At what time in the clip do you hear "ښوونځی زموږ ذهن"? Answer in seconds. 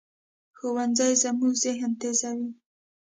0.57-1.91